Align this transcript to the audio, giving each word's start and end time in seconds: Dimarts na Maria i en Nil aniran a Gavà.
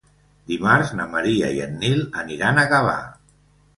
Dimarts 0.51 0.93
na 1.01 1.05
Maria 1.11 1.51
i 1.57 1.61
en 1.67 1.77
Nil 1.83 2.03
aniran 2.25 2.63
a 2.63 2.67
Gavà. 2.73 2.97